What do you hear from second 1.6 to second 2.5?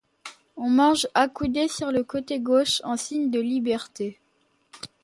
sur le côté